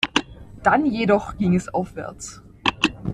Dann 0.63 0.87
jedoch 0.87 1.37
ging 1.37 1.53
es 1.53 1.71
aufwärts. 1.71 2.41